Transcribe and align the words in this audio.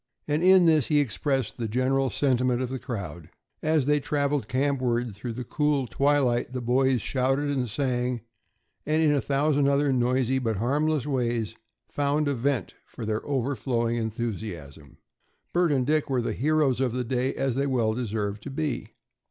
And 0.27 0.43
in 0.43 0.65
this 0.65 0.87
he 0.87 0.99
expressed 0.99 1.57
the 1.57 1.67
general 1.67 2.09
sentiment 2.09 2.59
of 2.59 2.69
the 2.69 2.79
crowd. 2.79 3.29
As 3.61 3.85
they 3.85 3.99
traveled 3.99 4.47
campward 4.47 5.13
through 5.13 5.33
the 5.33 5.43
cool 5.43 5.85
twilight 5.85 6.53
the 6.53 6.59
boys 6.59 7.03
shouted 7.03 7.51
and 7.51 7.69
sang, 7.69 8.21
and 8.83 9.03
in 9.03 9.11
a 9.11 9.21
thousand 9.21 9.67
other 9.67 9.93
noisy 9.93 10.39
but 10.39 10.57
harmless 10.57 11.05
ways 11.05 11.53
found 11.87 12.27
a 12.27 12.33
vent 12.33 12.73
for 12.83 13.05
their 13.05 13.23
overflowing 13.27 13.97
enthusiasm. 13.97 14.97
Bert 15.53 15.71
and 15.71 15.85
Dick 15.85 16.09
were 16.09 16.23
the 16.23 16.33
heroes 16.33 16.81
of 16.81 16.93
the 16.93 17.03
day, 17.03 17.35
as 17.35 17.53
they 17.53 17.67
well 17.67 17.93
deserved 17.93 18.41
to 18.41 18.49
be. 18.49 18.87